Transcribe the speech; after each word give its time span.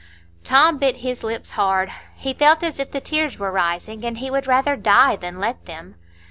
Tom 0.43 0.79
bit 0.79 0.95
his 1.05 1.23
lips 1.23 1.51
hard; 1.51 1.91
he 2.15 2.33
felt 2.33 2.63
as 2.63 2.79
if 2.79 2.89
the 2.89 2.99
tears 2.99 3.37
were 3.37 3.51
rising, 3.51 4.03
and 4.03 4.17
he 4.17 4.31
would 4.31 4.47
rather 4.47 4.75
die 4.75 5.15
than 5.15 5.37
let 5.37 5.67
them. 5.67 5.93